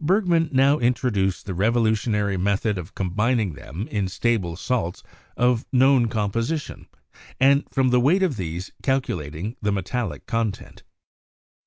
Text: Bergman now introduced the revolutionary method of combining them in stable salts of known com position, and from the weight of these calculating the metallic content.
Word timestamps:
Bergman 0.00 0.48
now 0.52 0.78
introduced 0.78 1.44
the 1.44 1.52
revolutionary 1.52 2.38
method 2.38 2.78
of 2.78 2.94
combining 2.94 3.52
them 3.52 3.86
in 3.88 4.08
stable 4.08 4.56
salts 4.56 5.02
of 5.36 5.66
known 5.70 6.08
com 6.08 6.30
position, 6.30 6.86
and 7.38 7.62
from 7.70 7.90
the 7.90 8.00
weight 8.00 8.22
of 8.22 8.38
these 8.38 8.72
calculating 8.82 9.54
the 9.60 9.72
metallic 9.72 10.24
content. 10.24 10.82